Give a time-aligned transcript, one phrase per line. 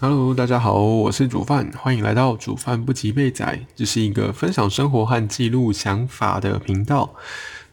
[0.00, 3.64] Hello，大家好，我是煮饭，欢迎来到煮饭不及被宰。
[3.76, 7.14] 这是一个分享生活和记录想法的频道。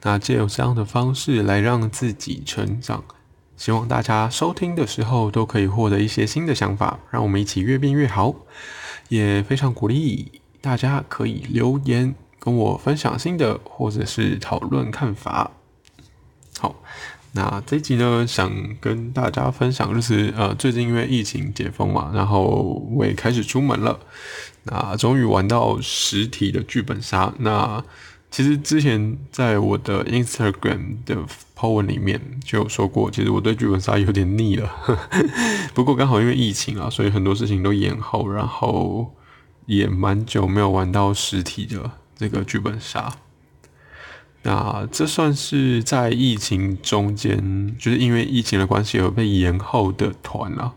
[0.03, 3.03] 那借由这样的方式来让自己成长，
[3.57, 8.35] 希望大家收听的时候都可以获得一些新的想法，让我们一起越变越好。
[9.09, 15.49] 也非常鼓励大家可以留言跟我分享新的，或者是讨论看法。
[16.59, 16.75] 好。
[17.33, 18.51] 那这集呢，想
[18.81, 23.97] 跟大家分享，就是呃，最近因为疫情解封嘛，然后我也开始出门了，
[24.63, 27.33] 那终于玩到实体的剧本杀。
[27.39, 27.81] 那
[28.29, 31.17] 其实之前在我的 Instagram 的
[31.55, 34.69] po 文里面就有说过，其实我对剧本杀有点腻了。
[35.73, 39.15] 不过刚好因为疫情啊，所以很多事情都延后，然后
[39.67, 43.13] 也蛮久没有玩到实体的这个剧本杀。
[44.43, 50.73] 那这算是在疫情中间，就是因为疫情的关系而被延后的团了。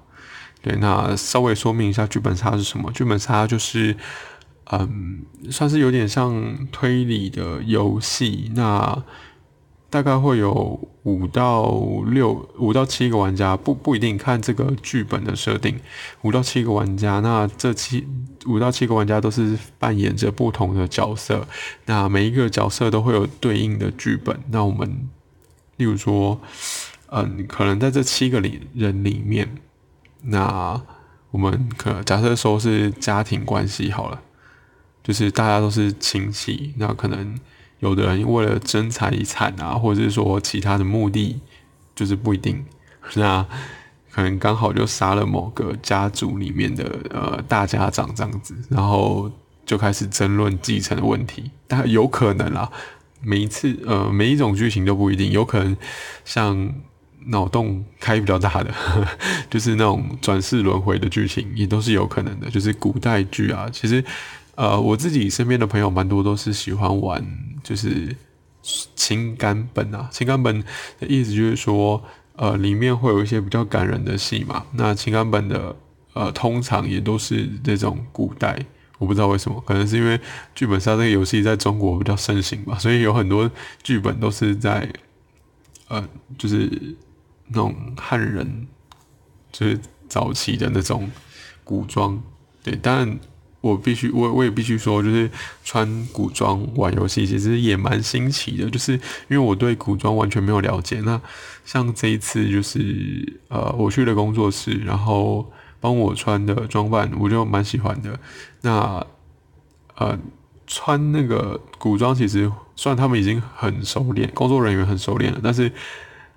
[0.60, 2.90] 对，那稍微说明一下剧本杀是什么？
[2.92, 3.96] 剧本杀就是，
[4.70, 8.50] 嗯，算是有点像推理的游戏。
[8.54, 9.02] 那
[9.94, 10.52] 大概会有
[11.04, 11.70] 五到
[12.08, 15.78] 六、五到七个玩家，不不一定看这个剧本的设定，
[16.22, 17.20] 五到七个玩家。
[17.20, 18.04] 那这七
[18.44, 21.46] 五到七个玩家都是扮演着不同的角色，
[21.84, 24.36] 那每一个角色都会有对应的剧本。
[24.50, 25.08] 那我们，
[25.76, 26.40] 例如说，
[27.12, 29.48] 嗯，可能在这七个里人里面，
[30.22, 30.82] 那
[31.30, 34.20] 我们可假设说是家庭关系好了，
[35.04, 37.38] 就是大家都是亲戚，那可能。
[37.84, 41.38] 有的人为了争财产啊，或者是说其他的目的，
[41.94, 42.64] 就是不一定。
[43.12, 43.46] 那
[44.10, 49.30] 可能刚好就杀了某个家族里面的呃大家长这样子，然后
[49.66, 51.50] 就开始争论继承的问题。
[51.68, 52.70] 但有可能啦，
[53.20, 55.76] 每一次呃每一种剧情都不一定，有可能
[56.24, 56.74] 像
[57.26, 58.72] 脑洞开比较大的，
[59.50, 62.48] 就是那种转世轮回的剧情也都是有可能的。
[62.48, 64.02] 就是古代剧啊，其实。
[64.56, 67.24] 呃，我自己身边的朋友蛮多都是喜欢玩，
[67.64, 68.14] 就是
[68.94, 70.08] 情感本啊。
[70.12, 70.62] 情感本
[71.00, 72.00] 的意思就是说，
[72.36, 74.64] 呃，里面会有一些比较感人的戏嘛。
[74.72, 75.74] 那情感本的
[76.12, 78.56] 呃，通常也都是这种古代，
[78.98, 80.20] 我不知道为什么，可能是因为
[80.54, 83.50] 剧本杀这个游戏在中国比较盛行吧，所以有很多
[83.82, 84.88] 剧本都是在
[85.88, 86.08] 呃，
[86.38, 86.70] 就是
[87.48, 88.68] 那种汉人，
[89.50, 91.10] 就是早期的那种
[91.64, 92.22] 古装，
[92.62, 93.18] 对，但。
[93.64, 95.30] 我必须，我我也必须说，就是
[95.64, 98.68] 穿古装玩游戏，其实也蛮新奇的。
[98.68, 101.00] 就是因为我对古装完全没有了解。
[101.00, 101.18] 那
[101.64, 108.20] 像这一次，就是呃，我去了工作室，然后帮我穿的装扮，我就蛮喜欢的。
[108.60, 109.06] 那
[109.96, 110.18] 呃，
[110.66, 115.72] 穿那个古装，其实虽然他们已经很熟练，工作人员很熟练了，但是。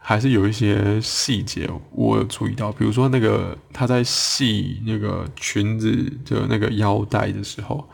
[0.09, 5.91] 还是有一些细节我有注意到，比如说那个他在系那个裙子
[6.23, 7.85] 的那个腰带的时候，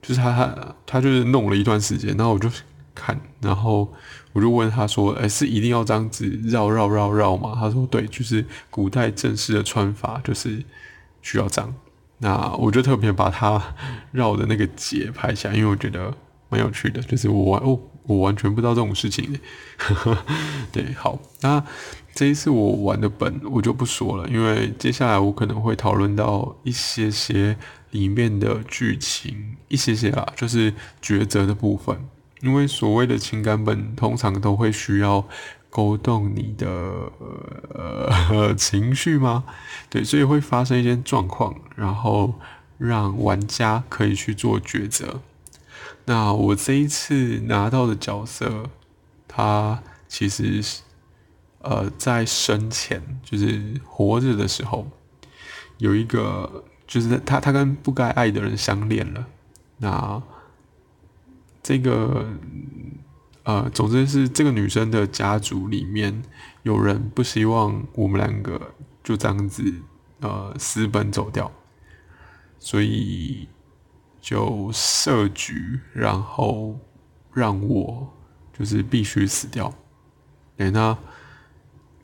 [0.00, 2.48] 就是他他他就是弄了一段时间，然后我就
[2.94, 3.92] 看，然后
[4.32, 10.64] 我就问他说：“哎，是一定要这样子绕绕绕绕吗？”他说：“对，就是古代正式的穿法就是
[11.20, 11.74] 需要这样。”
[12.16, 13.62] 那我就特别把他
[14.10, 16.14] 绕的那个结拍下来，因为我觉得
[16.48, 17.78] 蛮有趣的，就是我哦。
[18.04, 19.38] 我完全不知道这种事情，
[20.72, 21.64] 对，好，那
[22.14, 27.56] 这一次我玩的本我就不说了，因为接下来我可能会讨论到一些些
[27.90, 31.96] 里面的剧情，一些些啦，就是抉择的部分。
[32.40, 35.24] 因为所谓的情感本通常都会需要
[35.70, 36.66] 勾动你的
[37.72, 39.44] 呃 情绪吗？
[39.88, 42.34] 对，所以会发生一些状况，然后
[42.78, 45.20] 让玩家可以去做抉择。
[46.04, 48.68] 那我这一次拿到的角色，
[49.28, 50.82] 他其实是
[51.60, 54.90] 呃在生前，就是活着的时候，
[55.78, 59.26] 有一个就是他他跟不该爱的人相恋了。
[59.78, 60.20] 那
[61.62, 62.26] 这个
[63.44, 66.22] 呃，总之是这个女生的家族里面
[66.64, 68.74] 有人不希望我们两个
[69.04, 69.62] 就这样子
[70.18, 71.52] 呃私奔走掉，
[72.58, 73.46] 所以。
[74.22, 76.78] 就设局，然后
[77.34, 78.08] 让我
[78.56, 79.74] 就是必须死掉。
[80.56, 80.96] 对，那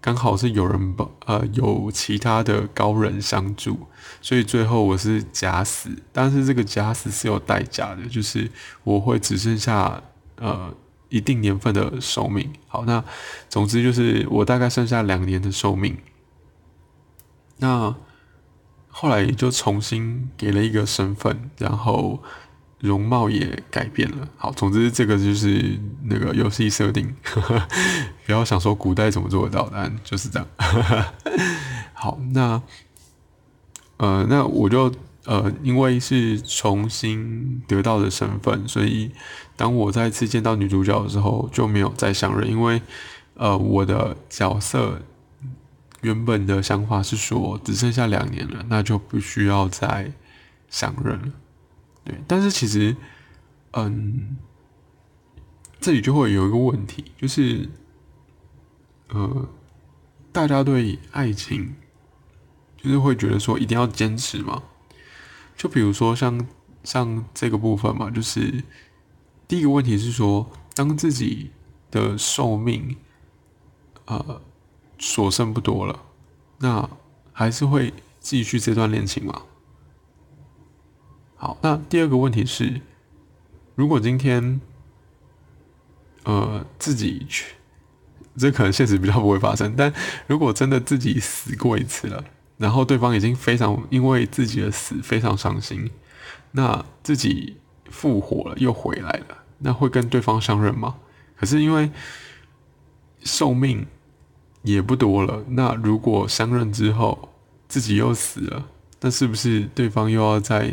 [0.01, 3.87] 刚好是有人帮，呃，有其他的高人相助，
[4.21, 5.91] 所以最后我是假死。
[6.13, 8.51] 但是这个假死是有代价的，就是
[8.83, 10.03] 我会只剩下
[10.39, 10.75] 呃
[11.09, 12.53] 一定年份的寿命。
[12.67, 13.05] 好，那
[13.49, 15.97] 总之就是我大概剩下两年的寿命。
[17.59, 17.95] 那。
[19.01, 22.21] 后来就重新给了一个身份，然后
[22.81, 24.29] 容貌也改变了。
[24.37, 27.15] 好，总之这个就是那个游戏设定，
[28.27, 30.49] 不要想说古代怎么做得到，但就是这样。
[31.95, 32.61] 好，那
[33.99, 34.93] 呃，那我就
[35.27, 39.13] 呃，因为是重新得到的身份，所以
[39.55, 42.83] 当我再次见到女主角的时候，就没有再相认，因为
[43.35, 45.01] 呃，我的角色
[46.03, 50.13] 原本的想法是说，只剩下两年了，那就不需要再
[50.69, 51.33] 相认了。
[52.05, 52.97] 对，但是其实，
[53.73, 54.37] 嗯，
[55.81, 57.69] 这里就会有一个问题，就是
[59.09, 59.49] 呃，
[60.33, 61.75] 大家对爱情。
[62.81, 64.63] 就是会觉得说一定要坚持嘛，
[65.57, 66.47] 就比如说像
[66.85, 68.63] 像这个部分嘛，就是
[69.49, 71.51] 第一个问题是说，当自己
[71.91, 72.97] 的寿命
[74.05, 74.41] 呃
[74.99, 76.03] 所剩不多了，
[76.59, 76.89] 那
[77.33, 79.43] 还是会继续这段恋情吗？
[81.37, 82.81] 好，那第二个问题是，
[83.75, 84.61] 如果今天
[86.25, 87.55] 呃自己去，
[88.37, 89.93] 这可能现实比较不会发生，但
[90.27, 92.25] 如果真的自己死过一次了。
[92.57, 95.89] 然后对方已经非常因为自己的死非常伤心，
[96.51, 97.57] 那自己
[97.89, 100.97] 复活了又回来了，那会跟对方相认吗？
[101.37, 101.89] 可是因为
[103.23, 103.87] 寿命
[104.73, 107.29] 也不多了，那如果相认之后
[107.69, 108.67] 自己又死了，
[109.01, 110.73] 那是不是对方又要再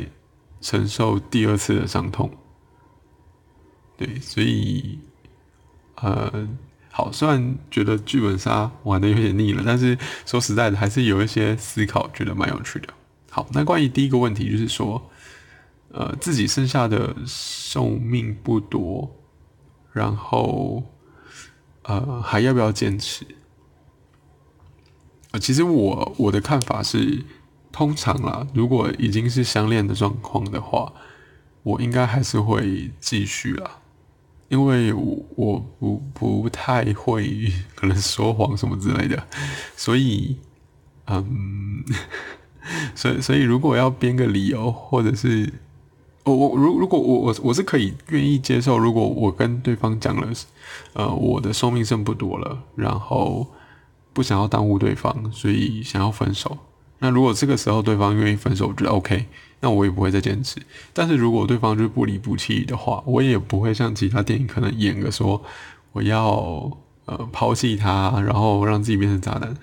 [0.62, 2.30] 承受第二次的伤痛？
[3.98, 5.00] 对，所以
[5.96, 6.48] 呃。
[6.98, 12.88] 好，虽然觉得剧本杀玩的有点腻了，但是说实在的，还是有一些思考，觉得蛮有趣的。
[13.30, 15.12] 好，那关于第一个问题，就是说，
[15.92, 19.14] 呃，自己剩下的寿命不多，
[19.92, 20.82] 然后，
[21.82, 23.26] 呃，还要不要坚持？
[25.40, 27.24] 其实我我的看法是，
[27.72, 30.94] 通常啦，如果已经是相恋的状况的话，
[31.64, 33.80] 我应该还是会继续啦。
[34.48, 39.26] 因为我我不不太会可能说谎什么之类的，
[39.76, 40.38] 所以
[41.08, 41.84] 嗯，
[42.94, 45.52] 所以所以如果要编个理由，或者是
[46.24, 50.32] 我我如如果我我我是可以愿意接受，如果我跟对方讲了，
[50.94, 53.48] 呃，我的寿命剩不多了，然后
[54.16, 56.58] 不想要耽误对方，所以想要分手。
[57.00, 59.26] 那如果这个时候对方愿意分手，我觉得 OK。
[59.62, 60.62] 那我也不会再坚持。
[60.94, 65.42] 但是如果对方就是不离不弃的话，我也不会像其他电影可能演个说
[65.92, 66.72] 我要
[67.06, 69.56] 呃抛弃他，然后让自己变成渣男。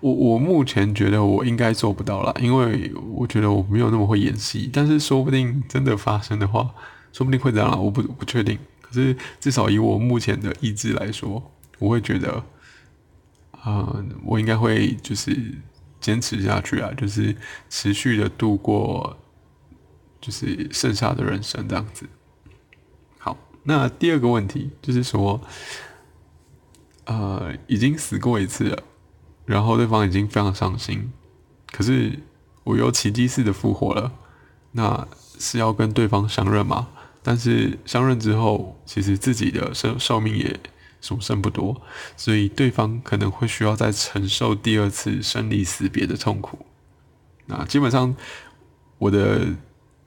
[0.00, 4.70] 我我目前觉得我应该做不到了，因为我觉得我没有那么会演戏。
[4.72, 6.70] 但是说不定真的发生的话，
[7.12, 8.56] 说不定会这样，我不不确定。
[8.80, 11.42] 可是至少以我目前的意志来说，
[11.78, 12.42] 我会觉得，
[13.64, 15.36] 呃，我应该会就是
[16.00, 17.36] 坚持下去啊，就是
[17.68, 19.16] 持续的度过。
[20.20, 22.04] 就是剩下的人生这样子。
[23.18, 25.40] 好，那第二个问题就是说，
[27.04, 28.82] 呃，已经死过一次了，
[29.46, 31.12] 然后对方已经非常伤心，
[31.70, 32.18] 可是
[32.64, 34.12] 我又奇迹似的复活了，
[34.72, 35.06] 那
[35.38, 36.88] 是要跟对方相认吗？
[37.22, 40.58] 但是相认之后，其实自己的寿寿命也
[41.00, 41.80] 所剩不多，
[42.16, 46.66] 所以对方可能会需要再承受第二次生离死别的痛苦。
[47.46, 48.16] 那基本上
[48.98, 49.46] 我的。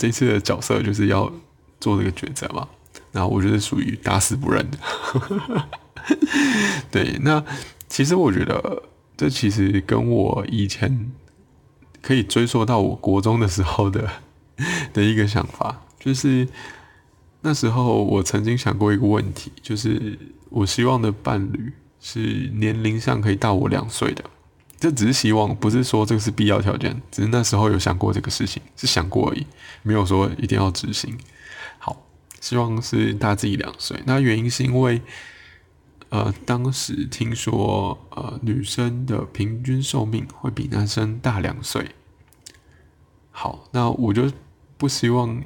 [0.02, 1.32] 这次的角色就是要
[1.80, 2.68] 做这个抉择嘛，
[3.12, 4.80] 然后我觉得属于打死不认的。
[6.90, 7.46] 对，那
[7.88, 8.82] 其实我觉得
[9.16, 11.12] 这其实跟我以前
[12.02, 14.10] 可以追溯到我国中的时候的
[14.92, 16.48] 的一个想法，就是
[17.42, 20.18] 那时候我曾经想过一个问题，就是
[20.52, 22.20] 我希望的伴侣是
[22.54, 24.24] 年龄上可以大我两岁的。
[24.80, 27.02] 这只是希望，不是说这个是必要条件。
[27.12, 29.46] 只是那时候有想过这个事情，是想过而已，
[29.84, 31.18] 没有说一定要执行。
[31.78, 32.06] 好，
[32.40, 34.02] 希望是大自己两岁。
[34.06, 35.02] 那原因是因为，
[36.10, 41.92] 呃，当时听说，呃，女生的平均寿命会比男生大两岁。
[43.30, 44.32] 好，那我就
[44.78, 45.44] 不希望，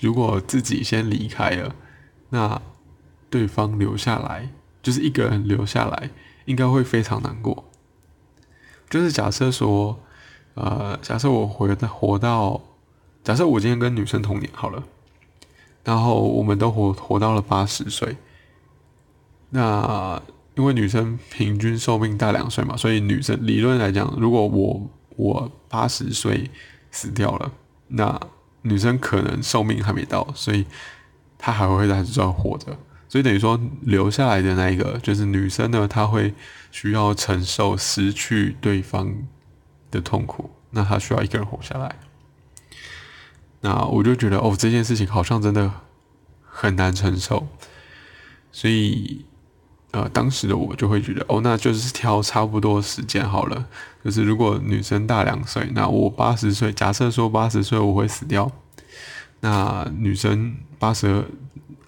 [0.00, 1.74] 如果自己先离开了，
[2.30, 2.60] 那
[3.34, 4.48] 对方留下来，
[4.80, 6.10] 就是一个人留下来，
[6.44, 7.64] 应该会非常难过。
[8.88, 9.98] 就是假设说，
[10.54, 12.60] 呃，假设我活到活到，
[13.24, 14.84] 假设我今天跟女生同年好了，
[15.82, 18.16] 然后我们都活活到了八十岁，
[19.50, 20.22] 那
[20.54, 26.48] 因为女生平均寿命大两岁嘛，所以女生理论来讲，如果我我八十岁
[26.92, 27.50] 死掉了，
[27.88, 28.20] 那
[28.62, 30.64] 女生可能寿命还没到，所以
[31.36, 32.78] 她还会在这活着。
[33.14, 36.34] 所以等于说，留下来的那一个就是女生呢，她会
[36.72, 39.14] 需要承受失去对方
[39.88, 41.94] 的痛苦，那她需要一个人活下来。
[43.60, 45.70] 那我就觉得，哦，这件事情好像真的
[46.42, 47.46] 很难承受。
[48.50, 49.24] 所以，
[49.92, 53.64] 呃，当时的我就会觉得，哦，那就是挑差不多时间好了。
[54.04, 58.50] 就是如果女生大两岁，那我八十岁，假设说八十岁我会死掉，
[59.38, 61.24] 那女生八十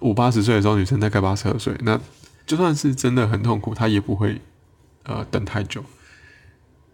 [0.00, 2.00] 二，我八十岁的时候，女生大概八十二岁，那
[2.46, 4.40] 就算是真的很痛苦，她也不会
[5.04, 5.84] 呃等太久。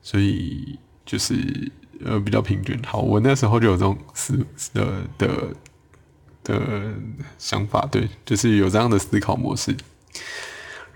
[0.05, 1.71] 所以就是
[2.05, 2.77] 呃比较平均。
[2.83, 4.37] 好，我那时候就有这种思
[4.75, 5.55] 的的
[6.43, 6.95] 的
[7.39, 9.77] 想法，对，就是有这样的思考模式。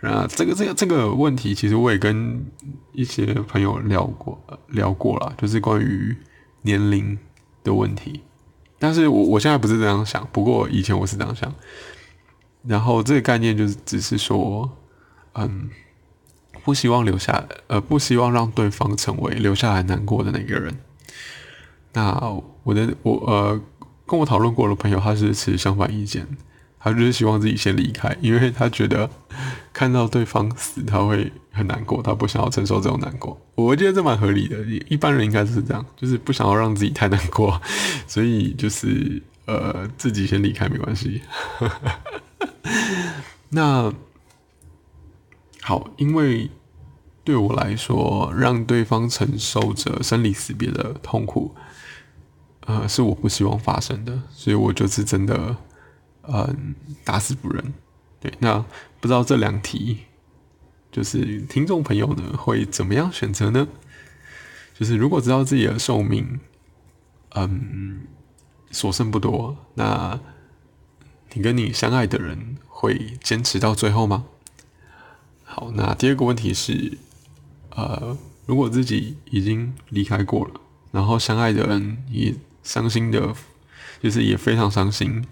[0.01, 2.45] 啊，这个这个这个问题，其实我也跟
[2.93, 6.17] 一些朋友聊过，聊过了，就是关于
[6.63, 7.17] 年龄
[7.63, 8.21] 的问题。
[8.79, 11.55] 但是我我现在不是这样想，不过以前我是这样想。
[12.67, 14.71] 然后这个概念就是只是说，
[15.35, 15.71] 嗯，
[16.65, 20.77] 不希望留下，呃，不希望让对方成为留下来难过的那个人。
[21.93, 23.61] 那我的我呃，
[24.07, 26.27] 跟我讨论过的朋友，他是持相反意见。
[26.79, 29.11] 他就是希望自己先离开，因为他觉得
[29.73, 33.37] 看到对方死他会很难过，他不想要承受这种难过。
[33.57, 37.61] 我觉得这蛮合理的，一般人应该是这样，就是不想要让自己太难过，
[38.07, 41.23] 所以就是呃自己先离开没关系。
[43.51, 43.93] 那
[45.63, 46.51] 好，因为
[47.25, 51.55] 对我来说，让对方承受着生离死别的痛苦，
[52.67, 55.57] 呃，是我不希望发生的，所以我就是真的。
[56.29, 56.75] 嗯，
[57.05, 57.73] 打死不认。
[58.19, 58.59] 对，那
[59.01, 59.99] 不知道这两题，
[60.91, 63.69] 就是听众朋友呢会怎么样选择呢？
[64.75, 66.41] 就是如果知道自己的寿命，
[67.37, 68.09] 嗯，
[68.73, 70.19] 所剩不多，那
[71.35, 74.27] 你跟你相爱的人会坚持到最后吗？
[75.45, 76.99] 好，那第二个问题是，
[77.71, 80.61] 呃，如果自己已经离开过了，
[80.93, 83.35] 然后相爱的人也伤心的，
[84.03, 85.25] 就是也非常伤心。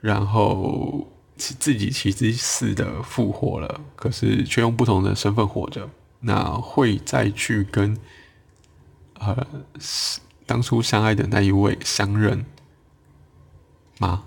[0.00, 1.06] 然后
[1.36, 5.88] 自己其实似的复活了，可是却用不同的身份活着。
[6.20, 7.96] 那会再去跟
[9.20, 9.46] 呃
[10.46, 12.44] 当初相爱的那一位相认
[13.98, 14.24] 吗？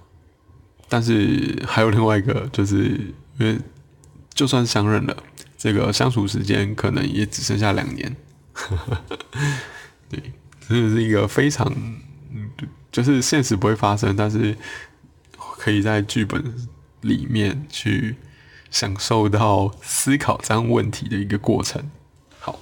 [0.92, 2.76] 但是还有另外一个，就是
[3.40, 3.58] 因为
[4.34, 5.16] 就算相认了，
[5.58, 8.14] 这个相处时间可能也只剩下两年。
[10.12, 10.34] 对，
[10.68, 11.74] 这是一个非常，
[12.92, 14.58] 就是现实不会发生，但是。
[15.64, 16.44] 可以在剧本
[17.02, 18.16] 里面去
[18.72, 21.92] 享受到思考这样问题的一个过程。
[22.40, 22.60] 好，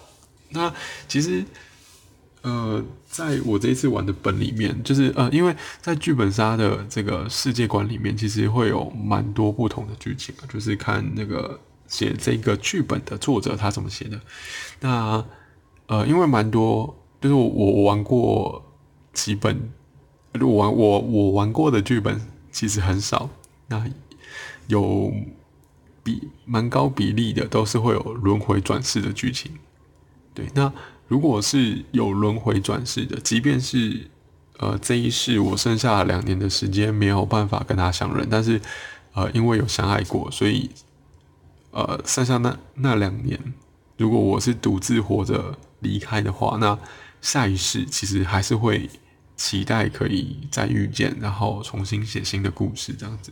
[0.49, 0.73] 那
[1.07, 1.45] 其实
[2.41, 14.21] 呃，在我这一次玩的本里面，就是呃，因为在剧本杀的这个世界观里面，其实会有蛮多不同的剧情啊，就是看那个写这个剧本的作者他怎么写的。
[14.79, 15.25] 那
[15.87, 18.63] 呃，因为蛮多，就是我我玩过
[19.11, 19.71] 几本，
[20.39, 22.21] 我玩我我玩过的剧本。
[22.51, 23.29] 其实很少，
[23.67, 23.87] 那
[24.65, 25.13] 有
[26.03, 29.51] 比蛮高比例的都是会有轮回转世的剧情。
[30.33, 30.73] 对，那
[31.09, 34.07] 如果是有轮回转世的，即便是
[34.59, 38.61] 呃这一世我剩下两年的时间没有办法跟他相认，但是
[39.13, 40.69] 呃因为有相爱过，所以
[41.71, 43.37] 呃剩下那那两年，
[43.97, 46.79] 如果我是独自活着离开的话，那
[47.21, 48.89] 下一世其实还是会。
[49.39, 53.31] 期待可以再遇见，然后重新写新的故事，这样子。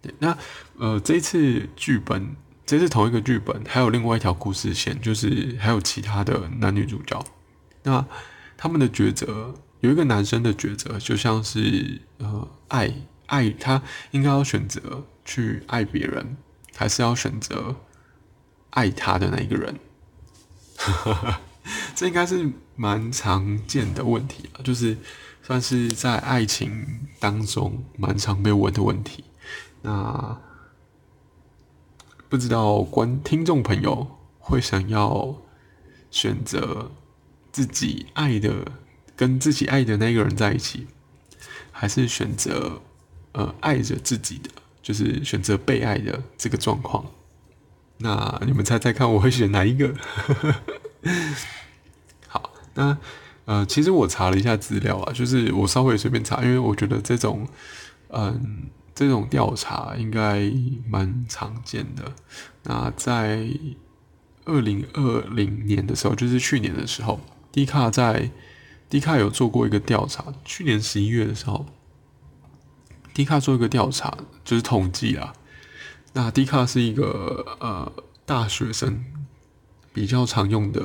[0.00, 0.38] 对，那
[0.78, 2.36] 呃，这次剧本，
[2.70, 7.20] 这是同一个剧本，还有另外一条故事线，就是还有其他的男女主角。
[7.82, 8.06] 那
[8.56, 12.94] 他们的抉择，有一个男生的抉择，就像是呃，爱
[13.26, 16.36] 爱他应该要选择去爱别人，
[16.76, 17.74] 还是要选择
[18.70, 19.76] 爱他的那一个人？
[21.96, 24.96] 这应该是蛮常见的问题了，就是
[25.42, 26.86] 算是在爱情
[27.18, 29.24] 当中蛮常被问的问题。
[29.82, 30.40] 那
[32.30, 34.06] 不知道观听众朋友
[34.38, 35.36] 会想要
[36.12, 36.92] 选择
[37.50, 38.70] 自己爱的
[39.16, 40.86] 跟自己爱的那个人在一起，
[41.72, 42.80] 还是选择
[43.32, 44.48] 呃爱着自己的，
[44.80, 47.04] 就是选择被爱的这个状况？
[47.98, 49.92] 那你们猜猜看，我会选哪一个？
[52.28, 52.96] 好那
[53.46, 57.48] 呃，其实我查了一下资料啊，就是我稍微随便查，因为我觉得这种
[58.10, 60.52] 嗯这种调查应该
[60.88, 62.12] 蛮常见的。
[62.64, 63.48] 那在
[64.44, 67.20] 二零二零年的时候，就是去年的时候，
[67.52, 68.30] 迪卡在
[68.88, 70.32] 迪卡有做过一个调查。
[70.44, 71.66] 去年十一月的时候，
[73.14, 75.32] 迪卡做一个调查，就是统计啊。
[76.12, 77.92] 那迪卡是一个呃
[78.24, 79.04] 大学生。
[79.92, 80.80] 比较常用的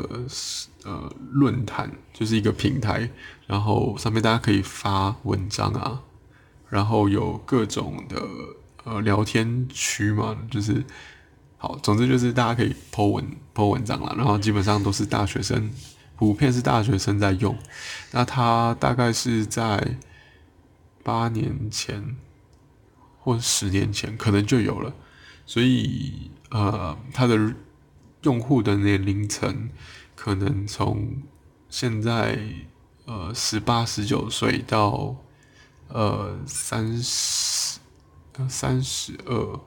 [0.83, 3.07] 呃论坛就是一个平台，
[3.45, 6.01] 然后上面大家可以发文章啊，
[6.75, 8.21] 然后有各种的
[8.83, 10.83] 呃聊天区嘛，就是
[11.57, 15.71] 好，总之就是大家可以 Po 文 Po 文章了，然后基本上都是大学生，
[16.17, 17.57] 普遍是大学生在用。
[18.11, 19.97] 那它大概是在
[21.01, 22.17] 八年前
[23.21, 24.93] 或十年前可能就有了，
[25.45, 27.55] 所以呃，它的
[28.23, 29.69] 用户的年龄层
[30.13, 31.23] 可能从
[31.69, 32.37] 现在
[33.05, 35.15] 呃十八十九岁到
[35.87, 37.79] 呃三十
[38.47, 39.59] 三十二。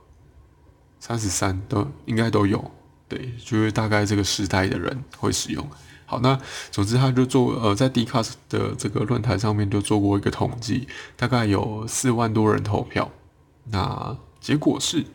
[1.00, 2.72] 三十三都应该都有，
[3.08, 5.66] 对，就是大概这个时代的人会使用。
[6.04, 6.38] 好，那
[6.72, 13.10] 总之他就做呃，在 d c a s 的这个论坛上面就做过一个统计，大概有四万多人投票，
[13.66, 15.06] 那结果是，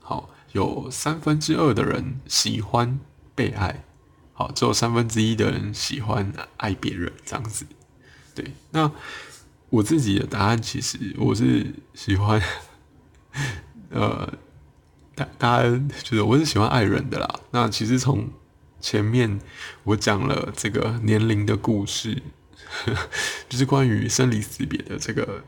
[0.00, 3.00] 好，有三分之二的人喜欢
[3.34, 3.84] 被爱，
[4.32, 7.66] 好，只有三分之一的人喜欢爱别人这样子。
[8.34, 8.90] 对，那
[9.72, 12.40] 我自己的答案其实我是喜欢，
[13.90, 14.32] 呃。
[15.14, 15.68] 大大家
[16.02, 17.40] 觉得我是喜欢爱人的啦。
[17.50, 18.30] 那其实从
[18.80, 19.38] 前面
[19.84, 22.22] 我讲了这个年龄的故事，
[23.46, 25.44] 就是关于生离死别的这个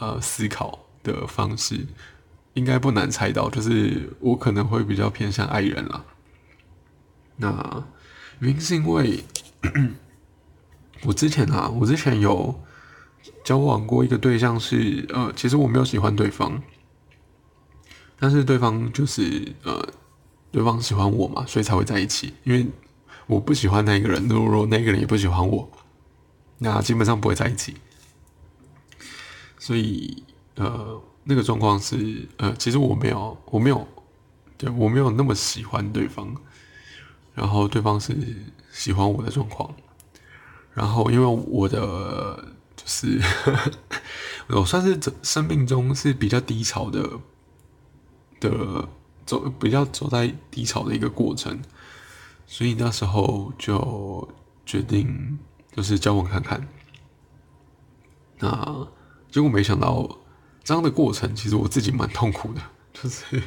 [0.00, 1.86] 呃思考的方式，
[2.54, 6.04] 应该不难猜到，就是我可能会比较偏向爱人啦。
[7.36, 7.84] 那
[8.40, 9.22] 原因是因为
[11.06, 12.60] 我之前啊，我之前有
[13.44, 16.60] 交往过一个对象，是呃，其实我没有喜欢对方。
[18.18, 19.88] 但是对方就是呃，
[20.50, 22.34] 对方喜欢我嘛，所以才会在一起。
[22.44, 22.66] 因为
[23.26, 25.70] 我不喜欢那个人，如果那个人也不喜欢我，
[26.58, 27.76] 那基本上不会在一起。
[29.58, 30.24] 所以
[30.56, 33.86] 呃，那个状况是呃，其实我没有，我没有，
[34.56, 36.34] 对我没有那么喜欢对方，
[37.34, 38.16] 然后对方是
[38.72, 39.72] 喜欢我的状况。
[40.74, 42.52] 然后因为我的
[42.88, 43.20] 是
[44.48, 47.20] 我算是生命中是比较低潮的。
[48.40, 48.88] 的
[49.26, 51.60] 走比较走在低潮的一个过程，
[52.46, 54.28] 所以那时候就
[54.64, 55.36] 决定
[55.74, 56.68] 就是交往看看。
[58.38, 58.86] 那
[59.28, 60.20] 结果没想到
[60.62, 62.60] 这样的过程，其实我自己蛮痛苦的，
[62.92, 63.42] 就是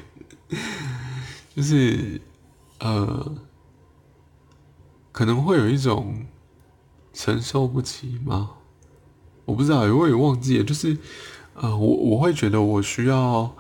[1.56, 2.20] 就是
[2.80, 3.38] 呃，
[5.14, 6.26] 可能会有一种
[7.14, 8.58] 承受不起吗？
[9.52, 10.64] 我不知道，我也忘记了。
[10.64, 10.98] 就是
[11.54, 13.56] 呃，我我会觉得我需要。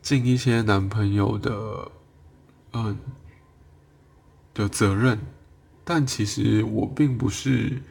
[0.00, 1.90] 尽一些男朋友的，
[2.72, 2.96] 嗯，
[4.54, 5.18] 的责任，
[5.84, 7.82] 但其实我并不是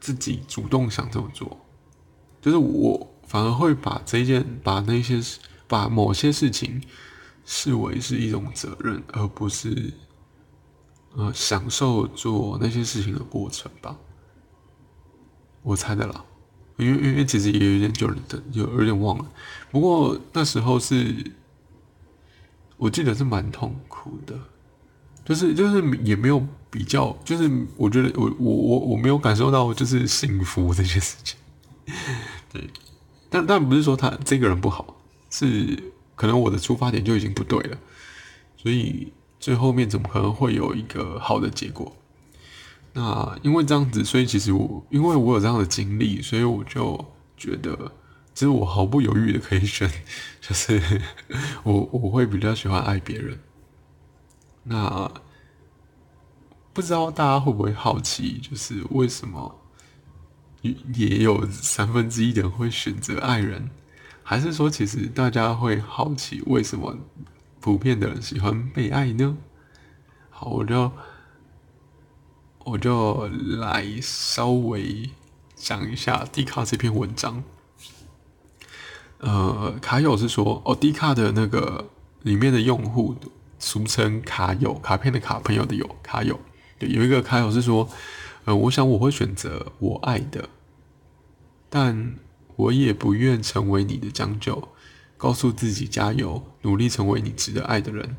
[0.00, 1.58] 自己主动想这么做，
[2.40, 6.80] 就是我反而会把这件、把那些事、把某些事情
[7.44, 9.92] 视为是一种责任，而不是
[11.14, 13.94] 呃享受做那些事情的过程吧。
[15.64, 16.24] 我猜的啦。
[16.76, 18.16] 因为因为其实也有点久了，
[18.52, 19.26] 有有点忘了。
[19.70, 21.14] 不过那时候是，
[22.76, 24.36] 我记得是蛮痛苦的，
[25.24, 31.38] 就是就是也没有比较，就是我觉得我我我我没有感受到就是幸福这件事情。
[32.52, 32.68] 对，
[33.30, 34.96] 但但不是说他这个人不好，
[35.30, 37.78] 是可能我的出发点就已经不对了，
[38.56, 41.94] 所以最后面怎么可能会有一个好的结果？
[42.96, 47.04] 那因为这样子，所以其实我因为我有这样的经历，所以我就
[47.36, 47.76] 觉得，
[48.32, 49.90] 其实我毫不犹豫的可以选，
[50.40, 50.80] 就是
[51.64, 53.36] 我我会比较喜欢爱别人。
[54.62, 55.10] 那
[56.72, 59.60] 不知道大家会不会好奇，就是为什么
[60.62, 63.70] 也有三分之一的人会选择爱人，
[64.22, 66.96] 还是说其实大家会好奇为什么
[67.58, 69.36] 普遍的人喜欢被爱呢？
[70.30, 70.92] 好，我就。
[72.64, 75.10] 我就来稍微
[75.54, 77.44] 讲一下迪卡这篇文章。
[79.18, 81.90] 呃，卡友是说，哦，迪卡的那个
[82.22, 83.16] 里面的用户，
[83.58, 86.40] 俗称卡友，卡片的卡，朋友的友，卡友。
[86.78, 87.86] 有一个卡友是说，
[88.46, 90.48] 呃，我想我会选择我爱的，
[91.68, 92.14] 但
[92.56, 94.70] 我也不愿成为你的将就，
[95.18, 98.16] 告诉自己加油，努力成为你值得爱的人。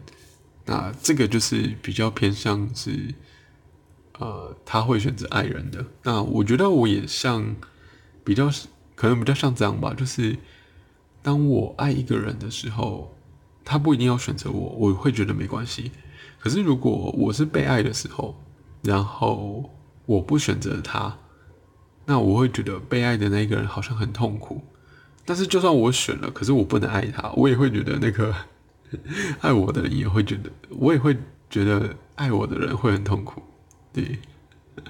[0.66, 3.16] 那这个就是比较偏向是。
[4.20, 5.86] 呃，他会选择爱人的。
[6.04, 7.56] 那我觉得我也像，
[8.24, 8.50] 比较
[8.96, 10.38] 可能比较像这样吧，就是
[11.22, 13.14] 当我爱一个人的时候，
[13.64, 15.92] 他不一定要选择我，我会觉得没关系。
[16.40, 18.42] 可是如果我是被爱的时候，
[18.84, 19.70] 然后
[20.06, 21.18] 我不选择他，
[22.06, 24.62] 那我会觉得被爱的那个人好像很痛苦。
[25.26, 28.34] 但是就算我选了，可是我不能爱他，我也会觉得那个
[29.42, 31.18] 爱我的人也会觉得，我也会
[31.50, 33.42] 觉得爱我的人会很痛苦。
[33.96, 34.20] 对，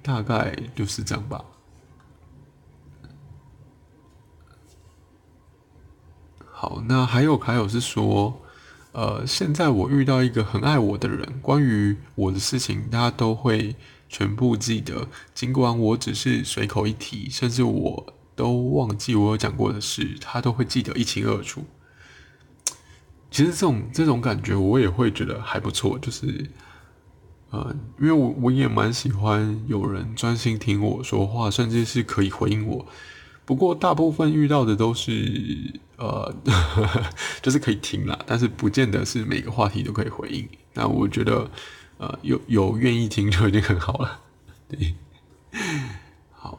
[0.00, 1.44] 大概就是这样吧。
[6.52, 8.40] 好那还有还有是说，
[8.92, 13.74] 呃，现在我遇到一个很爱我的人，关于我的事情，大家都会
[14.08, 21.64] 全部记得，尽管我只是随口一提，甚至我都忘记我有讲过的事，他都会记得一清二楚。
[23.30, 26.50] 其实这种这种感觉，我也会觉得还不错，就是，
[27.50, 32.84] 呃，因为我我也蛮喜欢有人专心听我说话，甚至是可以回应我。
[33.44, 36.34] 不过大部分遇到的都是，呃，
[37.40, 40.48] 就是可以听啦，但是不见得是每个话题都可以回应。
[40.74, 41.48] 那我觉得，
[41.98, 44.20] 呃，有有愿意听就已经很好了。
[44.68, 44.94] 对，
[46.32, 46.58] 好。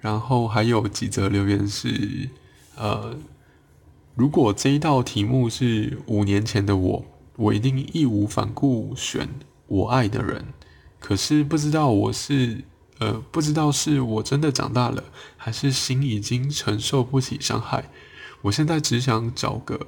[0.00, 2.28] 然后还有几则留言是，
[2.76, 3.16] 呃。
[4.18, 7.04] 如果这一道题目是五年前的我，
[7.36, 9.28] 我一定义无反顾选
[9.68, 10.44] 我爱的人。
[10.98, 12.64] 可是不知道我是
[12.98, 15.04] 呃，不知道是我真的长大了，
[15.36, 17.90] 还是心已经承受不起伤害。
[18.42, 19.86] 我现在只想找个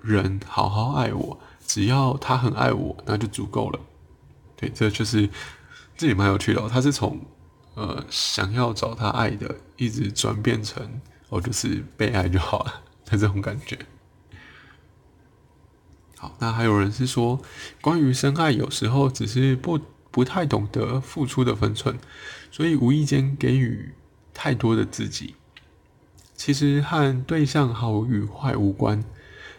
[0.00, 3.80] 人好好爱我，只要他很爱我，那就足够了。
[4.54, 5.28] 对，这就是
[5.96, 6.62] 这也蛮有趣的。
[6.62, 7.18] 哦他是从
[7.74, 10.88] 呃想要找他爱的，一直转变成
[11.30, 12.74] 哦，就是被爱就好了。
[13.18, 13.78] 这种感觉，
[16.16, 17.42] 好，那还有人是说，
[17.82, 19.78] 关于深爱，有时候只是不
[20.10, 21.98] 不太懂得付出的分寸，
[22.50, 23.92] 所以无意间给予
[24.32, 25.34] 太多的自己，
[26.34, 29.04] 其实和对象好与坏无关，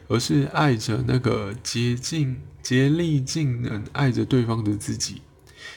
[0.08, 5.22] 而是爱着那个竭尽竭力尽能爱着对方的自己，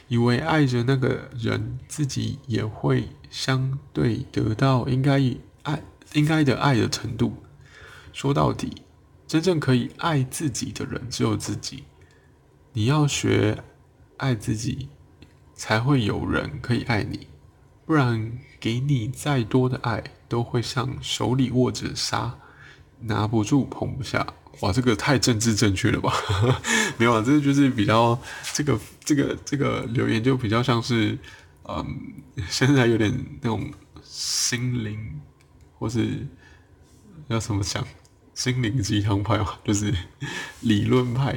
[0.08, 5.20] 以为爱着那个人，自己也会相对得到应该
[5.64, 5.82] 爱
[6.14, 7.36] 应该的爱的程度。
[8.16, 8.80] 说到底，
[9.26, 11.84] 真正可以爱自己的人只有自己。
[12.72, 13.62] 你要学
[14.16, 14.88] 爱自己，
[15.54, 17.26] 才会有人可以爱你。
[17.84, 22.38] 不然，给你再多的爱，都会像手里握着沙，
[23.02, 24.26] 拿不住，捧不下。
[24.60, 26.10] 哇，这个太政治正确了吧？
[26.96, 28.18] 没有啊，这就是比较
[28.54, 31.18] 这个这个这个留言就比较像是，
[31.64, 31.84] 嗯，
[32.48, 33.70] 现在有点那种
[34.02, 35.20] 心灵，
[35.78, 36.26] 或是
[37.28, 37.86] 要怎么讲？
[38.36, 39.92] 心灵鸡汤派嘛，就是
[40.60, 41.34] 理论派，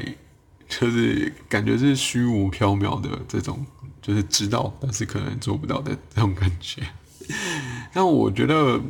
[0.68, 3.66] 就是感觉是虚无缥缈的这种，
[4.02, 6.86] 就是知道但是可能做不到的这种感觉。
[7.94, 8.82] 但我觉得，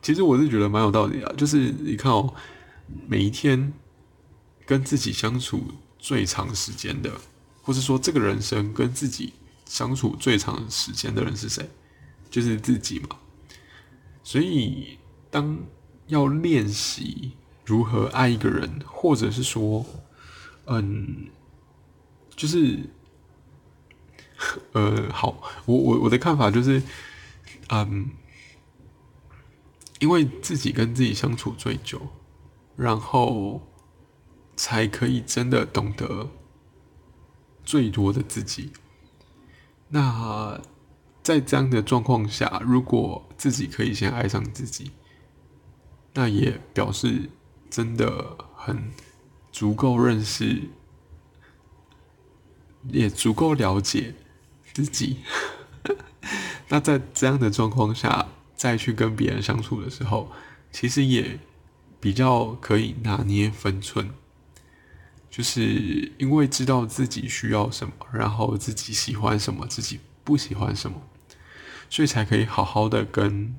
[0.00, 1.32] 其实我是觉得蛮有道理啊。
[1.36, 2.32] 就是你看哦，
[3.08, 3.72] 每一天
[4.64, 5.64] 跟自己相处
[5.98, 7.10] 最长时间的，
[7.62, 9.32] 或是说这个人生跟自己
[9.64, 11.68] 相处最长时间的人是谁？
[12.30, 13.08] 就是自己嘛。
[14.22, 14.98] 所以
[15.32, 15.58] 当
[16.06, 17.32] 要练习。
[17.66, 19.84] 如何爱一个人，或者是说，
[20.66, 21.26] 嗯，
[22.36, 22.78] 就是，
[24.70, 26.80] 呃，好，我我我的看法就是，
[27.70, 28.10] 嗯，
[29.98, 32.00] 因为自己跟自己相处最久，
[32.76, 33.66] 然后
[34.54, 36.28] 才可以真的懂得
[37.64, 38.70] 最多的自己。
[39.88, 40.60] 那
[41.20, 44.92] 在这样的状况下，如果自己可以先爱上自己，
[46.14, 47.28] 那也表示。
[47.70, 48.90] 真的很
[49.52, 50.62] 足够认识，
[52.90, 54.14] 也足够了解
[54.72, 55.18] 自己。
[56.68, 60.30] 那在这样的状况下，再去跟别人相处的时候，
[60.72, 61.38] 其实也
[62.00, 64.10] 比较可以拿捏分寸，
[65.30, 71.00] 就是因为知道自己需要什么，然后自己喜欢什么，自己不喜欢什么，
[71.88, 73.54] 所以才可以好好的跟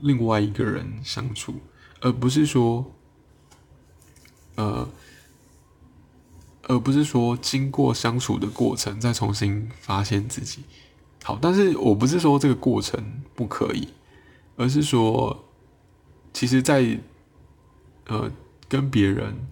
[0.00, 1.60] 另外一个人相处，
[2.00, 2.94] 而不是说。
[4.56, 4.88] 呃，
[6.62, 10.64] 而不是说经过相处的过程再重新发现自己
[11.24, 13.88] 好，但是我不是说这个过程不可以，
[14.56, 15.44] 而是说，
[16.32, 16.98] 其实，在
[18.06, 18.30] 呃
[18.68, 19.46] 跟别人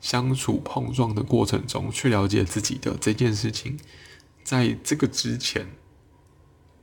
[0.00, 3.78] 相处碰撞的过程中，去了解自己的这件事情，
[4.44, 5.68] 在这个之前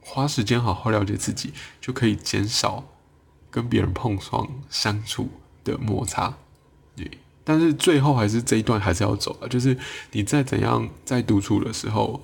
[0.01, 2.85] 花时间好好了解自己，就可以减少
[3.51, 5.29] 跟别人碰撞相处
[5.63, 6.37] 的摩擦，
[6.95, 7.19] 对。
[7.45, 9.77] 但是最后还是这一段还是要走啊，就是
[10.11, 12.19] 你再怎样在独处的时候，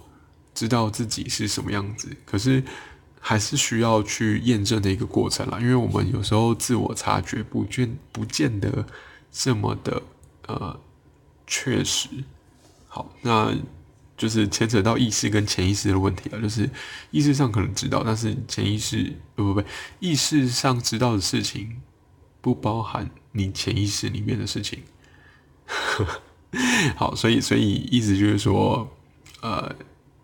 [0.54, 2.64] 知道自己是什么样子，可是
[3.20, 5.60] 还是需要去验证的一个过程啦。
[5.62, 8.84] 因为我们有时候自我察觉不见不见得
[9.32, 10.02] 这么的
[10.48, 10.80] 呃
[11.46, 12.10] 确实。
[12.88, 13.56] 好，那
[14.18, 16.42] 就是牵扯到意识跟潜意识的问题了。
[16.42, 16.70] 就是
[17.12, 19.64] 意识上可能知道，但是潜意识不不不，
[20.00, 21.78] 意识上知道的事情
[22.42, 24.80] 不包含你潜意识里面的事情。
[26.96, 28.90] 好，所以所以意思就是说，
[29.42, 29.74] 呃，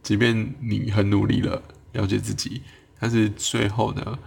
[0.03, 1.61] 即便你很努力了
[1.93, 2.61] 了解自己，
[2.99, 4.19] 但是最后呢，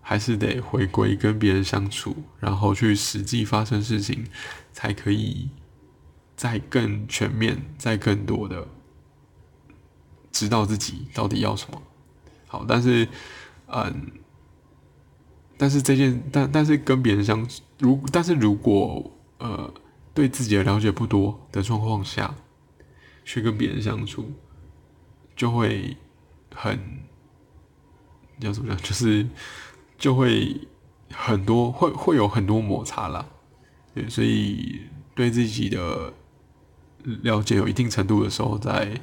[0.00, 4.26] 还是得回归跟别人相处，然后去实际发生事情，
[4.72, 5.50] 才可以
[6.34, 8.66] 再更全面、再更多的
[10.32, 11.82] 知道自己到底要什么。
[12.46, 13.06] 好，但是，
[13.66, 14.10] 嗯，
[15.56, 19.72] 但是这件，但但是跟别人相处如，但是如果呃
[20.18, 22.34] 对自己的了解不多的状况下，
[23.24, 24.32] 去跟别人相处，
[25.36, 25.96] 就会
[26.52, 26.76] 很，
[28.40, 29.24] 要怎么讲，就是。
[29.98, 30.68] 就会
[31.12, 33.26] 很多会会有很多摩擦啦，
[33.92, 36.12] 对，所以对自己的
[37.24, 39.00] 了解有一定程度的时候，再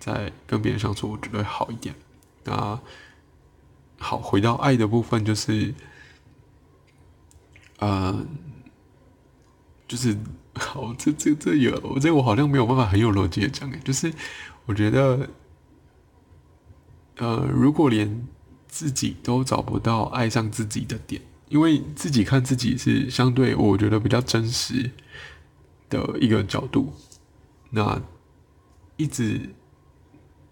[0.00, 1.94] 再跟别人相处，我觉得会好一点。
[2.42, 2.76] 那
[4.00, 5.72] 好，回到爱的部分，就是，
[7.78, 8.26] 呃，
[9.86, 10.16] 就是
[10.54, 14.12] 好，这这这有，这我好像没有办法很有逻辑的讲，就是
[14.64, 15.28] 我觉得，
[17.16, 18.26] 呃，如果连
[18.68, 24.90] 自己都找不到爱上自己的点，因为自己看自己是相对我觉得比较真实
[25.88, 26.92] 的一个角度。
[27.70, 28.00] 那
[28.96, 29.50] 一直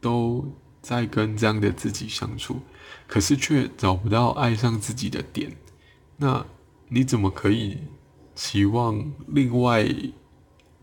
[0.00, 2.60] 都在跟这样的自己相处，
[3.06, 5.56] 可是却找不到爱上自己的点。
[6.18, 6.44] 那
[6.88, 7.78] 你怎么可以
[8.34, 9.86] 期望另外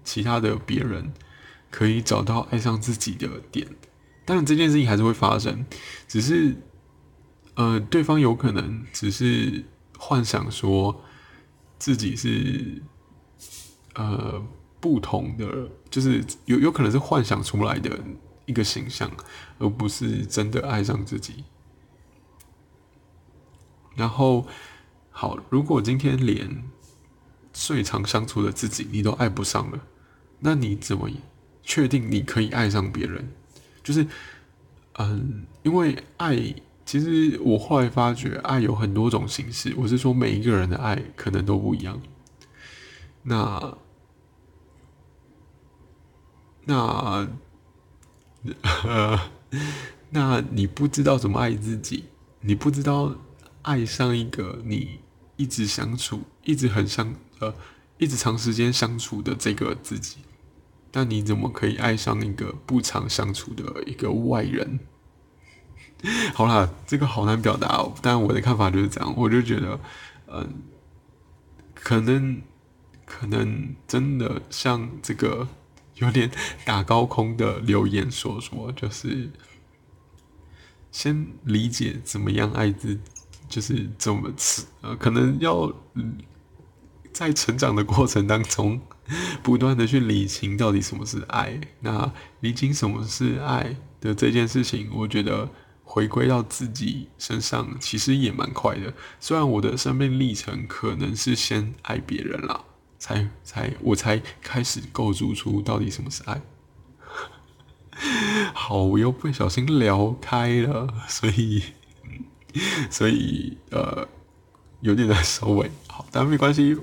[0.04, 1.14] 其他的别人
[1.70, 3.68] 可以找到爱上自己的点？
[4.26, 5.66] 当然，这件事情还是会发生，
[6.08, 6.56] 只是。
[7.56, 9.66] 呃，对方有可能只是
[10.00, 11.04] 幻想说
[11.78, 12.82] 自己是
[13.94, 14.42] 呃
[14.80, 18.00] 不同的，就是有有可能是幻想出来的
[18.46, 19.12] 一个形象，
[19.60, 21.44] 而不是真的爱上自己。
[23.98, 24.48] 然后，
[25.10, 26.64] 好，如果今天连
[27.54, 29.80] 最常相处的自己你都爱不上了，
[30.40, 31.10] 那你怎么
[31.64, 33.32] 确定你可以爱上别人？
[33.84, 34.08] 就是，
[34.94, 36.56] 嗯，因为爱。
[36.84, 39.74] 其实我后来发觉，爱有很多种形式。
[39.78, 42.02] 我是说，每一个人的爱可能都不一样。
[43.24, 43.78] 那
[46.66, 47.30] 那
[48.84, 49.20] 呃，
[50.10, 52.06] 那你不知道怎么爱自己，
[52.42, 53.16] 你不知道
[53.62, 55.00] 爱上一个你
[55.38, 57.54] 一直相处、一直很相呃、
[57.98, 60.18] 一直长时间相处的这个自己，
[60.94, 64.80] 那你怎么可以爱上一个不常相处的一个外人？
[66.34, 67.94] 好啦，这个好难表达哦。
[68.02, 69.80] 但我的看法就是这样，我就觉得，
[70.28, 70.64] 嗯，
[71.76, 72.42] 可能，
[73.06, 75.48] 可能真的像这个
[75.96, 76.32] 有点
[76.66, 79.30] 打高空的留言所说，就是
[80.92, 83.00] 先理解怎么样爱自，
[83.48, 85.72] 就是怎么吃，呃，可能要
[87.22, 88.82] 在成长的过程当中，
[89.44, 91.62] 不断的去理清到底什么是爱。
[91.82, 95.50] 那理清什么是爱的这件事情，我觉得。
[95.84, 98.94] 回归到自己身上，其实也蛮快的。
[99.20, 102.64] 虽然我的生命历程可能是先爱别人啦，
[102.98, 106.42] 才才我才开始构筑出到底什么是爱。
[108.54, 111.62] 好，我又不小心聊开了，所以
[112.90, 114.08] 所以呃
[114.80, 115.70] 有点难收尾。
[115.88, 116.78] 好，但没关系，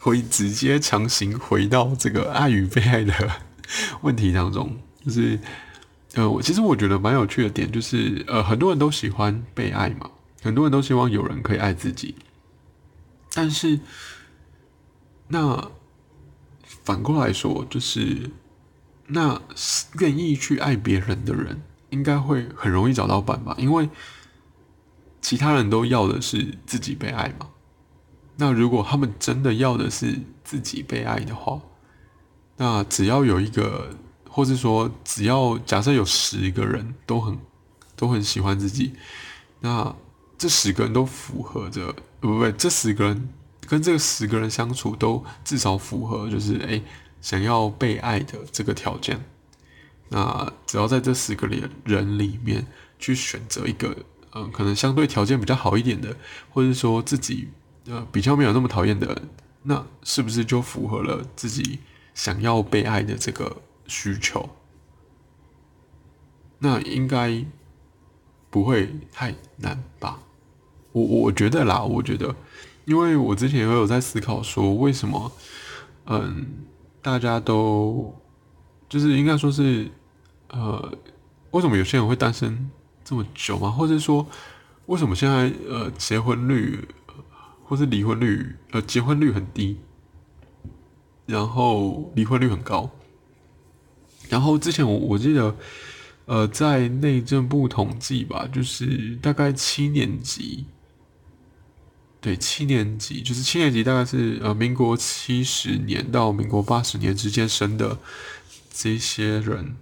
[0.00, 3.14] 会直接强行回到这个爱与被爱的
[4.00, 5.38] 问题当中，就是。
[6.14, 10.10] 呃，我其实我觉得蛮有趣的点就是，呃，很多人都喜欢被爱嘛，
[10.42, 12.16] 很多人都希望有人可以爱自己。
[13.32, 13.78] 但是，
[15.28, 15.70] 那
[16.82, 18.28] 反过来说，就是
[19.06, 19.40] 那
[20.00, 23.54] 愿意去爱别人的人，应该会很容易找到伴吧？
[23.56, 23.88] 因为
[25.20, 27.49] 其他人都要的是自己被爱嘛。
[28.40, 31.60] 那如果他们真的要的是自己被爱的话，
[32.56, 33.96] 那只要有一个。
[34.32, 37.36] 或是说，只要假设有十个人都很
[37.96, 38.92] 都很喜欢自己，
[39.58, 39.92] 那
[40.38, 43.28] 这十个人都符合着，不不不，这十个人
[43.66, 46.80] 跟这个十个人相处都至少符合，就是诶
[47.20, 49.20] 想要被爱的这个条件。
[50.10, 52.64] 那只要在这十个里人里面
[53.00, 53.96] 去选择一个，
[54.32, 56.16] 嗯，可能相对条件比较好一点的，
[56.50, 57.48] 或者说自己
[57.90, 59.22] 呃比较没有那么讨厌的，
[59.64, 61.80] 那是不是就符合了自己
[62.14, 63.56] 想要被爱的这个？
[63.92, 64.48] 需求，
[66.60, 67.44] 那应该
[68.48, 70.20] 不会太难吧？
[70.92, 72.36] 我我觉得啦，我觉得，
[72.84, 75.32] 因为我之前也有在思考说，为什么，
[76.06, 76.46] 嗯，
[77.02, 78.14] 大家都
[78.88, 79.90] 就是应该说是，
[80.50, 80.96] 呃，
[81.50, 82.70] 为什么有些人会单身
[83.02, 83.72] 这么久嘛？
[83.72, 84.24] 或者说，
[84.86, 86.86] 为什么现在呃结婚率
[87.70, 89.78] 或是离婚率呃结婚率很低，
[91.24, 92.90] 然后离婚率很高？
[94.28, 95.54] 然后之前我我记得，
[96.24, 100.66] 呃，在内政部统计吧，就是大概七年级。
[102.20, 107.96] 对，七年级就是七年级，大概是呃民国七十年到民国八十年之间生的
[108.72, 109.76] 这些人，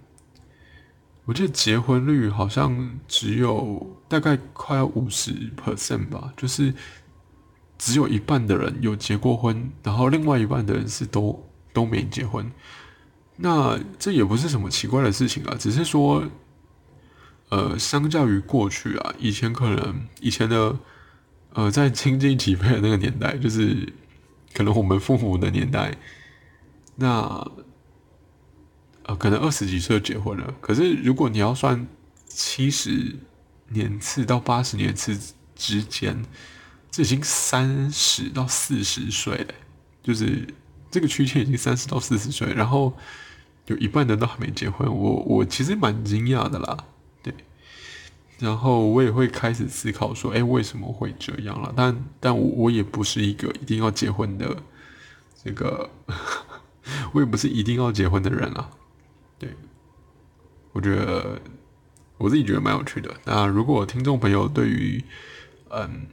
[1.25, 6.71] 我记得结婚率好像只有大概快要五十 percent 吧，就是
[7.79, 12.51] 只有一半的人有结过婚，然后另外一半的人是都都没结婚。
[13.37, 16.23] 那这也不是什么奇怪的事情啊，只是说，
[17.49, 20.77] 呃，相较于过去啊，以前可能以前的。
[21.51, 23.91] 呃，在经济起飞的那个年代，就是
[24.53, 25.97] 可能我们父母的年代，
[26.95, 27.43] 那
[29.01, 30.53] 呃，可能二十几岁就结婚了。
[30.61, 31.87] 可是如果你要算
[32.27, 33.15] 七十
[33.69, 36.23] 年次到八十年次之间，
[36.91, 39.53] 这已经三十到四十岁了，
[40.01, 40.47] 就是
[40.89, 42.93] 这个区间已经三十到四十岁，然后
[43.67, 46.85] 有一半的都还没结婚，我我其实蛮惊讶的啦。
[47.21, 47.33] 对
[48.39, 51.73] 然后我也会开始思考说，哎，为什么会这样了？
[51.75, 54.63] 但但我我也不是一个一定要结婚的
[55.43, 55.89] 这个，
[57.13, 58.71] 我也不是一定要结婚的人啊。
[59.37, 59.53] 对，
[60.71, 61.39] 我觉得
[62.17, 63.13] 我自己觉得蛮有趣的。
[63.25, 65.03] 那如果听众朋友对于
[65.69, 66.07] 嗯，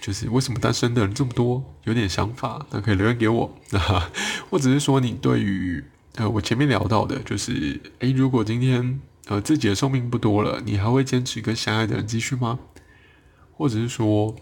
[0.00, 3.58] 就是为什么单身的人这么多，有点想法，那可以留言给我。
[3.70, 3.78] 那
[4.50, 5.84] 或者是说你对于
[6.16, 9.00] 呃我前面聊到的，就是哎，如果今天。
[9.28, 12.60] 呃，自己的寿命不多了，你还会坚持跟相爱的人继续吗？
[13.56, 14.36] 或者是说，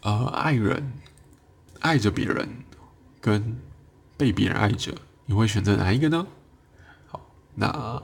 [0.00, 0.94] 呃，爱人
[1.80, 2.48] 爱着别人，
[3.20, 3.58] 跟
[4.16, 4.94] 被别人爱着，
[5.26, 6.26] 你会选择哪一个呢？
[7.06, 7.20] 好，
[7.56, 8.02] 那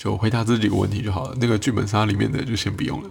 [0.00, 1.36] 就回答这几个问题就好了。
[1.38, 3.10] 那个剧本杀里面的就先不用了。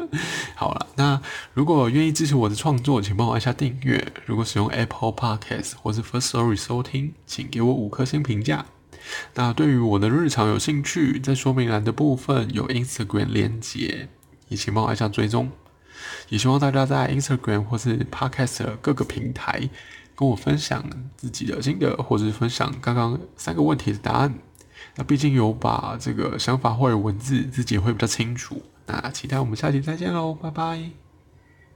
[0.56, 1.20] 好了，那
[1.52, 4.10] 如果愿意支持我的创作，请帮我按下订阅。
[4.24, 8.64] 如果使用 Apple Podcast 或是 First Story 收听，请给我五颗星评价。
[9.34, 14.08] 那对于我的日常有兴趣，在说明栏的部分有 Instagram 连接，
[14.48, 15.50] 也请帮我按下追踪。
[16.30, 19.68] 也希望大家在 Instagram 或是 Podcast 各个平台
[20.16, 20.82] 跟我分享
[21.18, 24.34] 自己的心得，或者是分享刚刚三个问题的答案。
[25.00, 28.60] 那毕竟有把这个想法或者文字，自己会比较清楚。
[28.84, 31.09] 那期待我们下期再见喽，拜拜。